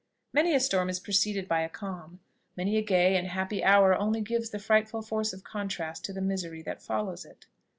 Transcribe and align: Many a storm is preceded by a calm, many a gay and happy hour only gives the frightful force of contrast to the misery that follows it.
Many 0.33 0.55
a 0.55 0.59
storm 0.59 0.89
is 0.89 0.99
preceded 0.99 1.47
by 1.47 1.61
a 1.61 1.69
calm, 1.69 2.21
many 2.57 2.75
a 2.75 2.81
gay 2.81 3.15
and 3.15 3.27
happy 3.27 3.63
hour 3.63 3.93
only 3.95 4.19
gives 4.21 4.49
the 4.49 4.57
frightful 4.57 5.03
force 5.03 5.31
of 5.31 5.43
contrast 5.43 6.03
to 6.05 6.11
the 6.11 6.21
misery 6.21 6.63
that 6.63 6.81
follows 6.81 7.23
it. 7.23 7.45